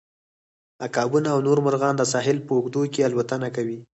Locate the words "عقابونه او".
0.85-1.39